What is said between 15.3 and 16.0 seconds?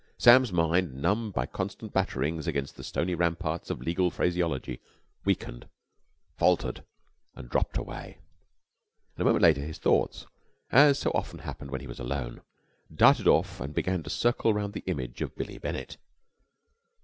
Billie Bennett.